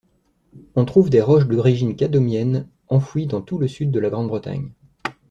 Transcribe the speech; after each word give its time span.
On 0.73 0.83
trouve 0.85 1.11
des 1.11 1.21
roches 1.21 1.45
d'origine 1.45 1.95
cadomienne 1.95 2.67
enfouies 2.87 3.27
dans 3.27 3.43
tout 3.43 3.59
le 3.59 3.67
sud 3.67 3.91
de 3.91 3.99
la 3.99 4.09
Grande-Bretagne. 4.09 4.71